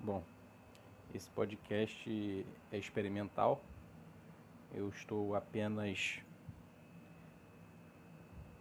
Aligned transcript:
Bom, 0.00 0.22
esse 1.12 1.28
podcast 1.30 2.46
é 2.70 2.78
experimental. 2.78 3.60
Eu 4.72 4.88
estou 4.90 5.34
apenas 5.34 6.20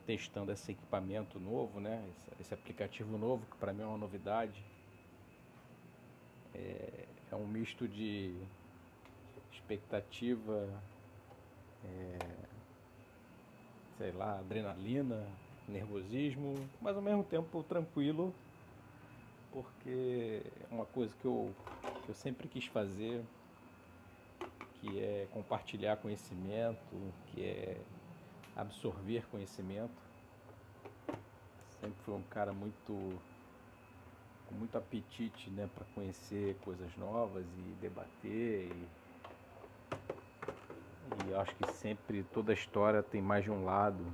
testando 0.08 0.52
esse 0.52 0.72
equipamento 0.72 1.40
novo, 1.40 1.80
né? 1.80 2.04
Esse, 2.40 2.56
aplicativo 2.56 3.20
novo 3.20 3.46
que 3.46 3.56
para 3.58 3.72
mim 3.72 3.84
é 3.84 3.86
uma 3.86 4.00
novidade. 4.00 4.64
É, 6.56 7.06
é, 7.32 7.36
um 7.36 7.46
misto 7.46 7.88
de 7.88 8.36
expectativa, 9.54 10.68
é, 11.86 12.18
sei 14.00 14.12
lá, 14.12 14.40
adrenalina, 14.40 15.24
nervosismo, 15.68 16.56
mas 16.82 16.96
ao 16.96 17.02
mesmo 17.02 17.24
tempo 17.24 17.62
tranquilo 17.62 18.34
porque 19.58 20.44
é 20.70 20.74
uma 20.74 20.86
coisa 20.86 21.16
que 21.20 21.26
eu, 21.26 21.52
que 22.04 22.10
eu 22.10 22.14
sempre 22.14 22.48
quis 22.48 22.68
fazer, 22.68 23.24
que 24.80 25.00
é 25.00 25.28
compartilhar 25.32 25.98
conhecimento, 25.98 26.78
que 27.28 27.44
é 27.44 27.82
absorver 28.56 29.26
conhecimento. 29.32 30.00
Sempre 31.82 31.98
fui 32.04 32.14
um 32.14 32.22
cara 32.24 32.54
muito 32.54 33.20
com 34.48 34.56
muito 34.56 34.78
apetite, 34.78 35.50
né, 35.50 35.68
para 35.74 35.86
conhecer 35.96 36.56
coisas 36.64 36.96
novas 36.96 37.44
e 37.58 37.76
debater 37.82 38.72
e, 38.72 38.88
e 41.28 41.34
acho 41.34 41.54
que 41.56 41.68
sempre 41.72 42.24
toda 42.24 42.54
história 42.54 43.02
tem 43.02 43.22
mais 43.22 43.44
de 43.44 43.52
um 43.52 43.66
lado 43.66 44.06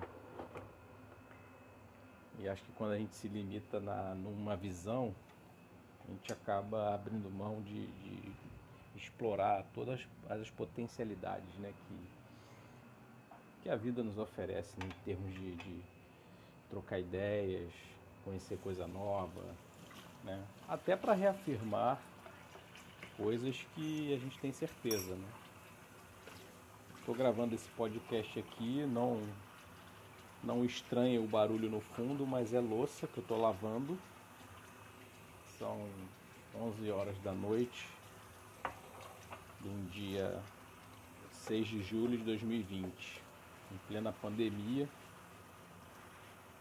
e 2.40 2.50
acho 2.50 2.64
que 2.64 2.72
quando 2.74 2.92
a 2.92 2.98
gente 2.98 3.16
se 3.16 3.28
limita 3.28 3.80
na, 3.80 4.16
numa 4.16 4.56
visão, 4.56 5.14
a 6.08 6.12
gente 6.12 6.32
acaba 6.32 6.94
abrindo 6.94 7.30
mão 7.30 7.62
de, 7.62 7.88
de 7.88 8.32
explorar 8.96 9.66
todas 9.74 10.00
as 10.30 10.50
potencialidades 10.50 11.54
né, 11.60 11.74
que, 11.88 11.96
que 13.64 13.70
a 13.70 13.76
vida 13.76 14.04
nos 14.04 14.18
oferece 14.18 14.78
né, 14.80 14.88
em 14.88 15.04
termos 15.06 15.34
de, 15.34 15.56
de 15.56 15.82
trocar 16.70 17.00
ideias, 17.00 17.72
conhecer 18.24 18.58
coisa 18.60 18.88
nova, 18.88 19.42
né? 20.24 20.44
até 20.68 20.96
para 20.96 21.14
reafirmar 21.14 22.02
coisas 23.18 23.56
que 23.76 24.14
a 24.14 24.18
gente 24.18 24.40
tem 24.40 24.52
certeza. 24.52 25.16
Né? 25.16 25.28
Estou 27.00 27.14
gravando 27.14 27.54
esse 27.54 27.70
podcast 27.70 28.40
aqui, 28.40 28.86
não 28.86 29.22
não 30.44 30.66
estranha 30.66 31.22
o 31.22 31.28
barulho 31.28 31.70
no 31.70 31.80
fundo, 31.80 32.28
mas 32.28 32.54
é 32.54 32.60
louça 32.60 33.08
que 33.08 33.18
eu 33.18 33.22
estou 33.22 33.40
lavando. 33.40 33.98
São 35.64 35.80
11 36.56 36.92
horas 36.92 37.18
da 37.20 37.32
noite 37.32 37.88
de 39.62 39.70
um 39.70 39.86
dia 39.86 40.38
6 41.32 41.68
de 41.70 41.82
julho 41.82 42.18
de 42.18 42.24
2020, 42.26 43.22
em 43.72 43.78
plena 43.88 44.12
pandemia. 44.12 44.90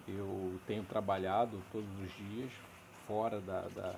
Eu 0.06 0.56
tenho 0.68 0.84
trabalhado 0.84 1.60
todos 1.72 1.90
os 1.98 2.12
dias 2.16 2.52
fora 3.04 3.40
da, 3.40 3.62
da, 3.62 3.96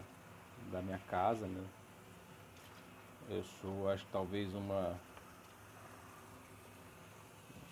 da 0.73 0.81
minha 0.81 0.99
casa, 1.01 1.47
né? 1.47 1.67
Eu 3.29 3.45
sou, 3.61 3.91
acho 3.91 4.07
talvez 4.11 4.55
uma 4.55 4.99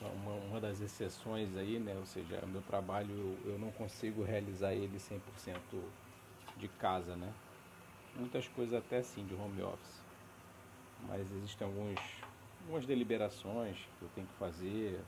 uma, 0.03 0.35
uma 0.35 0.61
das 0.61 0.83
exceções 0.83 1.57
aí, 1.57 1.79
né? 1.79 1.97
Ou 1.97 2.05
seja, 2.05 2.41
o 2.45 2.49
meu 2.49 2.61
trabalho 2.61 3.11
eu, 3.11 3.53
eu 3.53 3.59
não 3.59 3.71
consigo 3.73 4.23
realizar 4.23 4.75
ele 4.75 4.99
100% 4.99 5.19
de 6.57 6.69
casa, 6.69 7.17
né? 7.17 7.33
Muitas 8.17 8.47
coisas 8.49 8.75
até 8.75 9.03
sim 9.03 9.25
de 9.27 9.35
home 9.35 9.63
office. 9.63 10.03
Mas 11.09 11.21
existem 11.33 11.67
alguns, 11.67 11.99
algumas 12.61 12.87
deliberações 12.87 13.77
que 13.99 14.05
eu 14.05 14.09
tenho 14.15 14.27
que 14.27 14.35
fazer, 14.35 15.01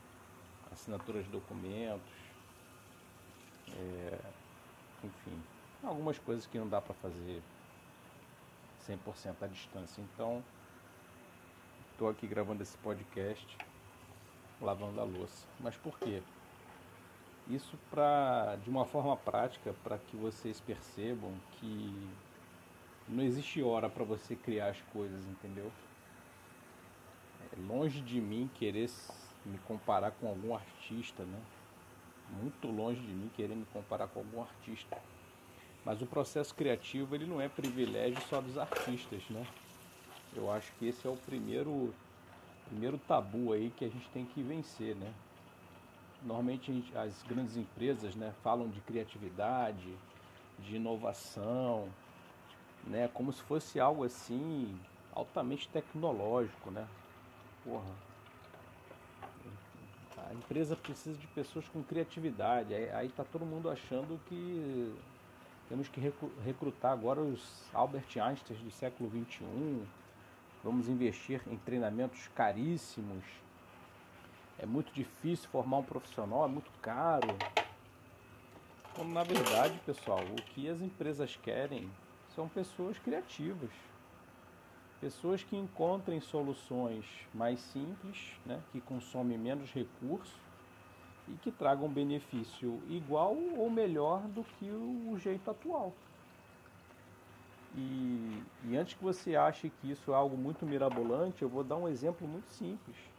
assinaturas 0.71 1.23
de 1.25 1.31
documentos, 1.31 2.13
é, 3.77 4.19
enfim, 5.03 5.41
algumas 5.83 6.17
coisas 6.19 6.45
que 6.45 6.57
não 6.57 6.67
dá 6.67 6.81
para 6.81 6.93
fazer 6.95 7.41
100% 8.87 9.35
à 9.41 9.47
distância. 9.47 10.01
Então, 10.01 10.43
estou 11.91 12.09
aqui 12.09 12.27
gravando 12.27 12.61
esse 12.61 12.77
podcast 12.77 13.57
lavando 14.61 14.99
a 14.99 15.03
louça. 15.03 15.45
Mas 15.59 15.75
por 15.77 15.97
quê? 15.99 16.21
Isso 17.47 17.77
para 17.91 18.55
de 18.63 18.69
uma 18.69 18.85
forma 18.85 19.15
prática 19.15 19.75
para 19.83 19.99
que 19.99 20.15
vocês 20.15 20.59
percebam 20.59 21.31
que 21.53 21.93
não 23.07 23.23
existe 23.23 23.61
hora 23.61 23.87
para 23.87 24.03
você 24.03 24.35
criar 24.35 24.69
as 24.69 24.81
coisas, 24.91 25.23
entendeu? 25.27 25.71
É 27.53 27.67
longe 27.67 28.01
de 28.01 28.19
mim 28.19 28.49
querer 28.55 28.89
me 29.45 29.59
comparar 29.59 30.11
com 30.11 30.27
algum 30.27 30.55
artista, 30.55 31.23
né? 31.23 31.39
Muito 32.41 32.67
longe 32.67 32.99
de 32.99 33.13
mim 33.13 33.29
querer 33.35 33.55
me 33.55 33.65
comparar 33.71 34.07
com 34.07 34.21
algum 34.21 34.41
artista. 34.41 34.97
Mas 35.85 36.01
o 36.01 36.07
processo 36.07 36.55
criativo 36.55 37.13
ele 37.13 37.27
não 37.27 37.39
é 37.39 37.47
privilégio 37.47 38.19
só 38.27 38.41
dos 38.41 38.57
artistas, 38.57 39.21
né? 39.29 39.45
Eu 40.35 40.51
acho 40.51 40.71
que 40.79 40.87
esse 40.87 41.05
é 41.05 41.09
o 41.09 41.15
primeiro 41.15 41.93
primeiro 42.65 42.97
tabu 42.97 43.53
aí 43.53 43.71
que 43.77 43.85
a 43.85 43.87
gente 43.87 44.09
tem 44.09 44.25
que 44.25 44.41
vencer, 44.41 44.95
né? 44.95 45.13
Normalmente 46.25 46.83
as 46.95 47.21
grandes 47.23 47.55
empresas, 47.55 48.15
né, 48.15 48.33
falam 48.43 48.67
de 48.67 48.81
criatividade, 48.81 49.95
de 50.59 50.75
inovação, 50.75 51.87
né, 52.83 53.07
como 53.13 53.31
se 53.31 53.41
fosse 53.43 53.79
algo 53.79 54.03
assim 54.03 54.75
altamente 55.13 55.69
tecnológico, 55.69 56.71
né? 56.71 56.85
Porra. 57.63 58.05
A 60.27 60.33
empresa 60.33 60.75
precisa 60.75 61.17
de 61.17 61.27
pessoas 61.27 61.67
com 61.69 61.83
criatividade. 61.83 62.73
Aí, 62.73 62.89
aí 62.91 63.09
tá 63.09 63.23
todo 63.23 63.45
mundo 63.45 63.69
achando 63.69 64.19
que 64.25 64.93
temos 65.69 65.87
que 65.87 66.01
recrutar 66.43 66.91
agora 66.91 67.21
os 67.21 67.69
Albert 67.73 68.17
Einstein 68.17 68.57
do 68.57 68.71
século 68.71 69.09
21 69.09 69.85
vamos 70.63 70.87
investir 70.89 71.41
em 71.47 71.57
treinamentos 71.57 72.27
caríssimos. 72.35 73.23
É 74.57 74.65
muito 74.65 74.93
difícil 74.93 75.49
formar 75.49 75.79
um 75.79 75.83
profissional, 75.83 76.45
é 76.45 76.47
muito 76.47 76.71
caro. 76.81 77.45
Quando 78.95 79.09
na 79.09 79.23
verdade, 79.23 79.79
pessoal, 79.79 80.23
o 80.23 80.41
que 80.41 80.69
as 80.69 80.81
empresas 80.81 81.35
querem 81.35 81.89
são 82.33 82.47
pessoas 82.47 82.97
criativas. 82.97 83.71
Pessoas 84.99 85.43
que 85.43 85.55
encontrem 85.57 86.19
soluções 86.21 87.27
mais 87.33 87.59
simples, 87.59 88.39
né, 88.45 88.63
que 88.71 88.81
consomem 88.81 89.37
menos 89.37 89.71
recursos 89.73 90.33
e 91.27 91.37
que 91.37 91.51
tragam 91.51 91.91
benefício 91.91 92.81
igual 92.87 93.35
ou 93.35 93.69
melhor 93.69 94.27
do 94.29 94.43
que 94.43 94.71
o 94.71 95.17
jeito 95.17 95.51
atual. 95.51 95.93
E, 97.77 98.51
e 98.63 98.75
antes 98.77 98.93
que 98.95 99.03
você 99.03 99.35
ache 99.35 99.69
que 99.69 99.91
isso 99.91 100.11
é 100.11 100.15
algo 100.15 100.37
muito 100.37 100.65
mirabolante, 100.65 101.41
eu 101.43 101.49
vou 101.49 101.63
dar 101.63 101.77
um 101.77 101.87
exemplo 101.87 102.27
muito 102.27 102.51
simples. 102.51 103.14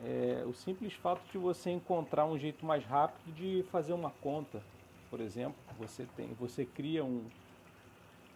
É, 0.00 0.44
o 0.46 0.52
simples 0.52 0.92
fato 0.94 1.22
de 1.30 1.38
você 1.38 1.70
encontrar 1.70 2.26
um 2.26 2.38
jeito 2.38 2.64
mais 2.66 2.84
rápido 2.84 3.32
de 3.34 3.64
fazer 3.70 3.92
uma 3.92 4.10
conta, 4.10 4.62
por 5.08 5.20
exemplo, 5.20 5.56
você 5.78 6.06
tem, 6.16 6.32
você 6.34 6.64
cria 6.64 7.04
um, 7.04 7.24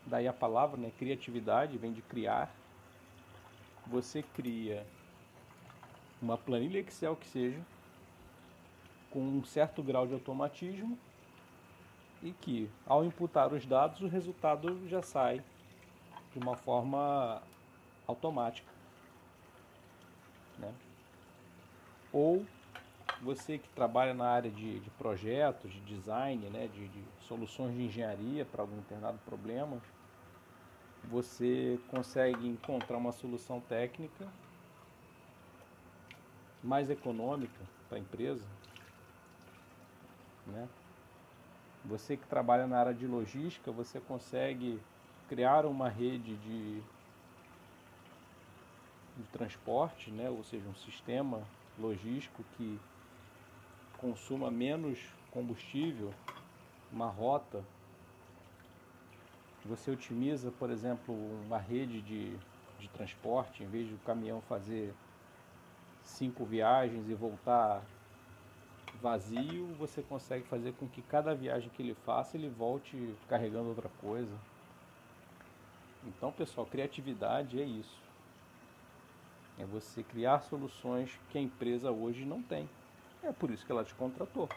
daí 0.07 0.29
a 0.29 0.33
palavra, 0.33 0.77
né, 0.77 0.93
criatividade 0.97 1.77
vem 1.77 1.93
de 1.93 2.03
criar. 2.03 2.55
Você 3.87 4.23
cria 4.23 4.87
uma 6.21 6.39
planilha 6.39 6.79
Excel 6.79 7.17
que 7.17 7.27
seja 7.27 7.61
com 9.11 9.21
um 9.21 9.45
certo 9.45 9.83
grau 9.83 10.07
de 10.07 10.15
automatismo 10.15 10.99
e 12.23 12.33
que, 12.33 12.71
ao 12.87 13.05
imputar 13.05 13.53
os 13.53 13.65
dados, 13.67 14.01
o 14.01 14.09
resultado 14.09 14.89
já 14.89 15.03
sai 15.03 15.43
de 16.33 16.39
uma 16.39 16.57
forma 16.57 17.43
automática. 18.07 18.71
Né? 20.59 20.73
Ou 22.17 22.47
você 23.21 23.59
que 23.59 23.69
trabalha 23.69 24.15
na 24.15 24.27
área 24.27 24.51
de, 24.51 24.81
de 24.81 24.89
projetos, 24.93 25.71
de 25.71 25.81
design, 25.81 26.49
né, 26.49 26.67
de, 26.67 26.89
de 26.89 27.05
soluções 27.29 27.75
de 27.75 27.83
engenharia 27.83 28.43
para 28.47 28.63
algum 28.63 28.77
determinado 28.77 29.19
problema, 29.27 29.77
você 31.11 31.79
consegue 31.91 32.49
encontrar 32.49 32.97
uma 32.97 33.13
solução 33.13 33.61
técnica 33.61 34.27
mais 36.65 36.89
econômica 36.89 37.61
para 37.87 37.99
a 37.99 38.01
empresa, 38.01 38.47
né? 40.47 40.67
Você 41.85 42.17
que 42.17 42.27
trabalha 42.27 42.67
na 42.67 42.79
área 42.79 42.95
de 42.95 43.07
logística, 43.07 43.71
você 43.71 44.01
consegue 44.01 44.81
criar 45.29 45.67
uma 45.67 45.91
rede 45.91 46.35
de, 46.37 46.81
de 49.19 49.23
transporte, 49.33 50.11
né? 50.11 50.31
ou 50.31 50.43
seja, 50.43 50.67
um 50.67 50.75
sistema 50.77 51.43
logístico 51.79 52.45
que 52.57 52.79
consuma 53.99 54.51
menos 54.51 54.99
combustível, 55.31 56.13
uma 56.93 57.09
rota 57.09 57.65
Você 59.69 59.91
otimiza, 59.91 60.53
por 60.53 60.71
exemplo, 60.71 61.13
uma 61.45 61.59
rede 61.59 62.01
de, 62.01 62.37
de 62.79 62.89
transporte, 62.91 63.65
em 63.65 63.67
vez 63.67 63.89
de 63.89 63.95
o 63.95 63.99
caminhão 63.99 64.41
fazer 64.43 64.95
cinco 66.05 66.45
viagens 66.45 67.09
e 67.09 67.15
voltar 67.15 67.83
vazio, 69.03 69.67
você 69.79 70.03
consegue 70.03 70.47
fazer 70.47 70.73
com 70.75 70.89
que 70.89 71.03
cada 71.03 71.35
viagem 71.35 71.69
que 71.71 71.83
ele 71.83 71.95
faça 72.07 72.37
ele 72.37 72.49
volte 72.49 73.13
carregando 73.29 73.69
outra 73.69 73.89
coisa. 74.01 74.33
Então, 76.05 76.31
pessoal, 76.31 76.65
criatividade 76.67 77.61
é 77.61 77.65
isso. 77.65 78.06
É 79.59 79.65
você 79.65 80.03
criar 80.03 80.41
soluções 80.41 81.19
que 81.31 81.39
a 81.39 81.41
empresa 81.41 81.91
hoje 81.91 82.25
não 82.25 82.43
tem. 82.43 82.69
É 83.23 83.33
por 83.33 83.51
isso 83.51 83.65
que 83.65 83.73
ela 83.73 83.85
te 83.85 83.95
contratou. 83.95 84.49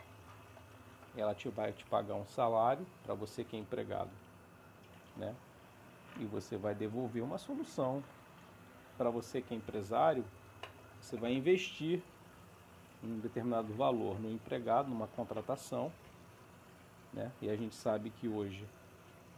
Ela 1.16 1.34
te 1.34 1.50
vai 1.50 1.72
te 1.72 1.86
pagar 1.86 2.16
um 2.16 2.26
salário 2.26 2.86
para 3.04 3.14
você 3.14 3.44
que 3.44 3.56
é 3.56 3.60
empregado, 3.60 4.12
né? 5.16 5.34
E 6.20 6.26
você 6.26 6.58
vai 6.58 6.76
devolver 6.76 7.24
uma 7.24 7.38
solução 7.38 8.04
para 8.98 9.10
você 9.10 9.42
que 9.42 9.54
é 9.54 9.58
empresário. 9.58 10.24
Você 11.02 11.16
vai 11.16 11.34
investir 11.34 12.02
um 13.04 13.20
determinado 13.20 13.74
valor 13.74 14.20
no 14.20 14.30
empregado, 14.30 14.90
numa 14.90 15.08
contratação, 15.08 15.92
né? 17.14 17.32
E 17.42 17.50
a 17.50 17.56
gente 17.56 17.76
sabe 17.76 18.10
que 18.10 18.28
hoje 18.28 18.66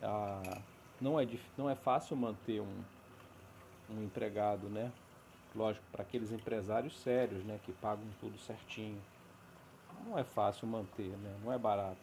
a, 0.02 0.60
não, 1.00 1.20
é, 1.20 1.28
não 1.58 1.70
é 1.70 1.76
fácil 1.76 2.18
manter 2.18 2.60
um, 2.60 2.84
um 3.90 4.04
empregado, 4.04 4.68
né? 4.68 4.92
Lógico, 5.54 5.86
para 5.92 6.04
aqueles 6.04 6.32
empresários 6.32 6.98
sérios, 7.00 7.44
né? 7.44 7.60
Que 7.66 7.74
pagam 7.74 8.06
tudo 8.20 8.38
certinho. 8.40 9.02
Não 10.06 10.18
é 10.18 10.24
fácil 10.24 10.68
manter, 10.68 11.10
né? 11.18 11.36
Não 11.44 11.52
é 11.52 11.58
barato. 11.58 11.98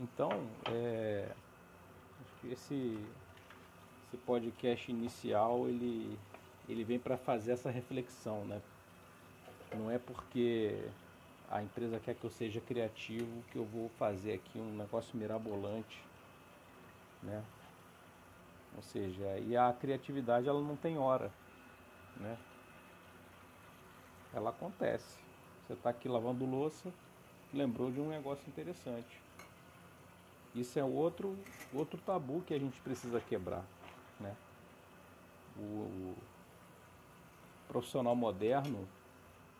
Então, 0.00 0.30
é, 0.70 1.28
esse, 2.44 2.98
esse 4.08 4.16
podcast 4.26 4.90
inicial, 4.90 5.68
ele, 5.68 6.18
ele 6.68 6.84
vem 6.84 6.98
para 6.98 7.16
fazer 7.16 7.52
essa 7.52 7.70
reflexão, 7.70 8.44
né? 8.44 8.60
Não 9.74 9.90
é 9.90 9.98
porque 9.98 10.76
a 11.50 11.62
empresa 11.62 12.00
quer 12.00 12.14
que 12.14 12.24
eu 12.24 12.30
seja 12.30 12.60
criativo 12.60 13.42
que 13.50 13.56
eu 13.56 13.64
vou 13.64 13.88
fazer 13.98 14.34
aqui 14.34 14.58
um 14.58 14.76
negócio 14.76 15.16
mirabolante, 15.16 15.98
né? 17.22 17.42
Ou 18.76 18.82
seja, 18.82 19.38
e 19.38 19.56
a 19.56 19.72
criatividade 19.72 20.48
ela 20.48 20.60
não 20.60 20.76
tem 20.76 20.98
hora, 20.98 21.30
né? 22.16 22.36
Ela 24.34 24.50
acontece. 24.50 25.18
Você 25.66 25.74
está 25.74 25.90
aqui 25.90 26.08
lavando 26.08 26.44
louça, 26.44 26.92
lembrou 27.52 27.90
de 27.90 28.00
um 28.00 28.08
negócio 28.08 28.48
interessante. 28.48 29.20
Isso 30.54 30.78
é 30.78 30.84
outro 30.84 31.36
outro 31.72 31.98
tabu 32.00 32.42
que 32.42 32.52
a 32.52 32.58
gente 32.58 32.80
precisa 32.80 33.20
quebrar, 33.20 33.64
né? 34.20 34.34
O, 35.56 35.60
o 35.60 36.16
profissional 37.68 38.14
moderno 38.14 38.86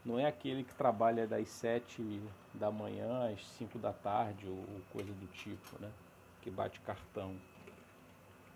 não 0.05 0.19
é 0.19 0.26
aquele 0.26 0.65
que 0.65 0.75
trabalha 0.75 1.26
das 1.26 1.49
7 1.49 2.20
da 2.55 2.70
manhã 2.70 3.32
às 3.32 3.47
5 3.53 3.79
da 3.79 3.93
tarde 3.93 4.47
ou 4.49 4.67
coisa 4.93 5.12
do 5.12 5.26
tipo, 5.29 5.81
né? 5.81 5.91
Que 6.43 6.50
bate 6.50 6.81
cartão. 6.81 7.37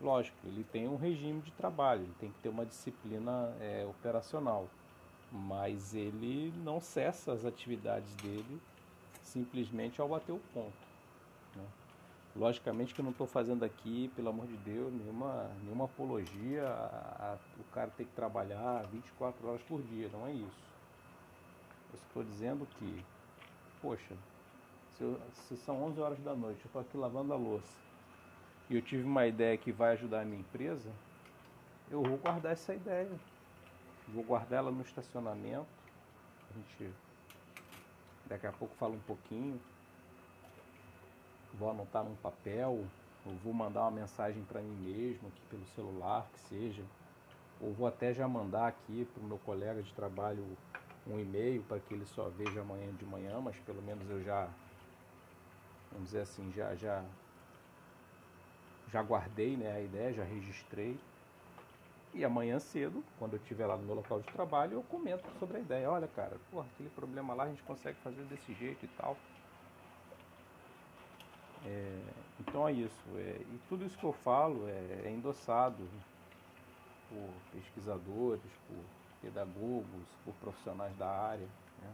Lógico, 0.00 0.36
ele 0.44 0.62
tem 0.62 0.86
um 0.86 0.96
regime 0.96 1.40
de 1.40 1.50
trabalho, 1.52 2.02
ele 2.02 2.14
tem 2.20 2.30
que 2.30 2.38
ter 2.40 2.50
uma 2.50 2.66
disciplina 2.66 3.54
é, 3.60 3.86
operacional, 3.88 4.68
mas 5.32 5.94
ele 5.94 6.52
não 6.62 6.80
cessa 6.80 7.32
as 7.32 7.46
atividades 7.46 8.14
dele 8.16 8.60
simplesmente 9.22 9.98
ao 9.98 10.08
bater 10.08 10.32
o 10.32 10.40
ponto. 10.52 10.86
Né? 11.56 11.64
Logicamente 12.36 12.94
que 12.94 13.00
eu 13.00 13.04
não 13.04 13.12
estou 13.12 13.26
fazendo 13.26 13.64
aqui, 13.64 14.12
pelo 14.14 14.28
amor 14.28 14.46
de 14.46 14.56
Deus, 14.58 14.92
nenhuma, 14.92 15.50
nenhuma 15.62 15.86
apologia 15.86 16.68
a, 16.68 17.32
a, 17.32 17.38
o 17.58 17.64
cara 17.72 17.90
ter 17.96 18.04
que 18.04 18.12
trabalhar 18.12 18.86
24 18.92 19.48
horas 19.48 19.62
por 19.62 19.80
dia, 19.80 20.10
não 20.12 20.26
é 20.26 20.32
isso. 20.32 20.66
Eu 21.90 21.98
estou 22.06 22.22
dizendo 22.22 22.68
que, 22.78 23.02
poxa, 23.80 24.14
se, 24.90 25.02
eu, 25.02 25.18
se 25.48 25.56
são 25.56 25.82
11 25.84 26.00
horas 26.00 26.18
da 26.18 26.34
noite, 26.34 26.60
eu 26.60 26.66
estou 26.66 26.82
aqui 26.82 26.98
lavando 26.98 27.32
a 27.32 27.36
louça 27.36 27.85
e 28.68 28.74
eu 28.74 28.82
tive 28.82 29.04
uma 29.04 29.26
ideia 29.26 29.56
que 29.56 29.70
vai 29.70 29.92
ajudar 29.92 30.22
a 30.22 30.24
minha 30.24 30.40
empresa, 30.40 30.90
eu 31.90 32.02
vou 32.02 32.16
guardar 32.18 32.52
essa 32.52 32.74
ideia. 32.74 33.10
Vou 34.08 34.24
guardar 34.24 34.58
ela 34.58 34.70
no 34.70 34.82
estacionamento. 34.82 35.66
A 36.50 36.54
gente 36.54 36.92
daqui 38.26 38.46
a 38.46 38.52
pouco 38.52 38.74
fala 38.76 38.94
um 38.94 39.00
pouquinho. 39.00 39.60
Vou 41.54 41.70
anotar 41.70 42.04
num 42.04 42.16
papel, 42.16 42.84
ou 43.24 43.32
vou 43.42 43.52
mandar 43.52 43.82
uma 43.82 43.90
mensagem 43.92 44.42
para 44.44 44.60
mim 44.60 44.76
mesmo 44.82 45.28
aqui 45.28 45.40
pelo 45.48 45.64
celular, 45.74 46.28
que 46.32 46.40
seja. 46.40 46.82
Ou 47.60 47.72
vou 47.72 47.86
até 47.86 48.12
já 48.12 48.28
mandar 48.28 48.66
aqui 48.66 49.06
para 49.12 49.22
o 49.22 49.26
meu 49.26 49.38
colega 49.38 49.82
de 49.82 49.92
trabalho 49.94 50.44
um 51.06 51.18
e-mail 51.20 51.62
para 51.62 51.78
que 51.78 51.94
ele 51.94 52.04
só 52.04 52.28
veja 52.30 52.60
amanhã 52.60 52.92
de 52.92 53.04
manhã, 53.04 53.40
mas 53.40 53.56
pelo 53.60 53.80
menos 53.80 54.10
eu 54.10 54.22
já, 54.24 54.48
vamos 55.92 56.08
dizer 56.08 56.22
assim, 56.22 56.52
já 56.52 56.74
já 56.74 57.04
já 58.96 59.02
guardei 59.02 59.58
né, 59.58 59.70
a 59.72 59.80
ideia, 59.80 60.12
já 60.14 60.24
registrei. 60.24 60.98
E 62.14 62.24
amanhã 62.24 62.58
cedo, 62.58 63.04
quando 63.18 63.34
eu 63.34 63.38
estiver 63.38 63.66
lá 63.66 63.76
no 63.76 63.82
meu 63.82 63.94
local 63.94 64.20
de 64.20 64.26
trabalho, 64.28 64.72
eu 64.72 64.82
comento 64.84 65.28
sobre 65.38 65.58
a 65.58 65.60
ideia. 65.60 65.90
Olha, 65.90 66.08
cara, 66.08 66.38
porra, 66.50 66.66
aquele 66.72 66.88
problema 66.88 67.34
lá 67.34 67.44
a 67.44 67.48
gente 67.48 67.62
consegue 67.62 67.98
fazer 67.98 68.22
desse 68.22 68.54
jeito 68.54 68.86
e 68.86 68.88
tal. 68.88 69.14
É, 71.66 72.00
então 72.40 72.66
é 72.66 72.72
isso. 72.72 73.04
É, 73.16 73.36
e 73.38 73.60
tudo 73.68 73.84
isso 73.84 73.98
que 73.98 74.04
eu 74.04 74.14
falo 74.14 74.66
é, 74.66 75.02
é 75.04 75.10
endossado 75.10 75.86
por 77.10 77.28
pesquisadores, 77.52 78.50
por 78.66 78.82
pedagogos, 79.20 80.06
por 80.24 80.32
profissionais 80.36 80.96
da 80.96 81.06
área. 81.06 81.48
Né? 81.82 81.92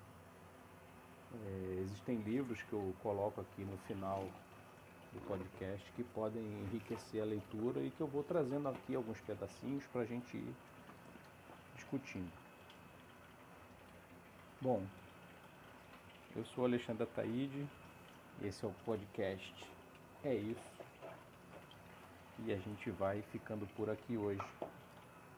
É, 1.47 1.81
existem 1.81 2.19
livros 2.19 2.63
que 2.63 2.73
eu 2.73 2.95
coloco 3.03 3.41
aqui 3.41 3.65
no 3.65 3.77
final 3.89 4.25
do 5.13 5.21
podcast 5.27 5.93
que 5.93 6.03
podem 6.03 6.43
enriquecer 6.43 7.23
a 7.23 7.27
leitura 7.27 7.81
e 7.81 7.91
que 7.91 8.01
eu 8.01 8.07
vou 8.07 8.23
trazendo 8.23 8.69
aqui 8.69 8.95
alguns 8.95 9.21
pedacinhos 9.21 9.85
para 9.87 10.03
a 10.03 10.05
gente 10.07 10.37
ir 10.37 10.55
discutindo. 11.75 12.33
Bom, 14.61 14.83
eu 16.35 16.45
sou 16.47 16.65
Alexandre 16.65 17.03
Ataíde, 17.03 17.67
esse 18.41 18.65
é 18.65 18.69
o 18.69 18.73
podcast 18.85 19.55
É 20.25 20.35
Isso, 20.35 20.73
e 22.39 22.53
a 22.53 22.57
gente 22.57 22.91
vai 22.91 23.23
ficando 23.31 23.67
por 23.75 23.91
aqui 23.91 24.17
hoje. 24.17 24.43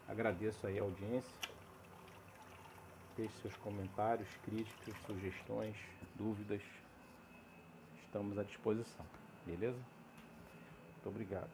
Agradeço 0.06 0.66
aí 0.66 0.78
a 0.78 0.82
audiência, 0.82 1.34
deixe 3.16 3.34
seus 3.40 3.56
comentários, 3.56 4.28
críticas, 4.44 4.94
sugestões, 5.06 5.76
dúvidas, 6.14 6.62
estamos 8.04 8.38
à 8.38 8.44
disposição. 8.44 9.23
Beleza? 9.46 9.78
Muito 9.78 11.08
obrigado. 11.08 11.50